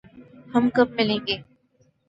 ہم 0.53 0.63
کب 0.75 0.87
ملیں 0.97 1.21
گے؟ 1.27 1.37